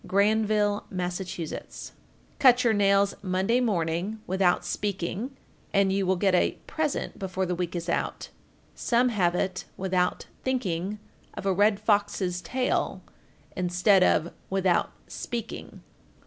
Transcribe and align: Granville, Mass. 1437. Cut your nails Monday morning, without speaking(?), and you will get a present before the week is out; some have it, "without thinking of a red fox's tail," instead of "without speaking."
Granville, 0.07 0.85
Mass. 0.89 1.19
1437. 1.19 1.95
Cut 2.39 2.63
your 2.63 2.73
nails 2.73 3.13
Monday 3.21 3.59
morning, 3.61 4.19
without 4.25 4.65
speaking(?), 4.65 5.37
and 5.75 5.93
you 5.93 6.07
will 6.07 6.15
get 6.15 6.33
a 6.33 6.53
present 6.65 7.19
before 7.19 7.45
the 7.45 7.53
week 7.53 7.75
is 7.75 7.87
out; 7.87 8.29
some 8.73 9.09
have 9.09 9.35
it, 9.35 9.65
"without 9.77 10.25
thinking 10.43 10.97
of 11.35 11.45
a 11.45 11.53
red 11.53 11.79
fox's 11.79 12.41
tail," 12.41 13.03
instead 13.55 14.01
of 14.01 14.33
"without 14.49 14.89
speaking." 15.05 15.83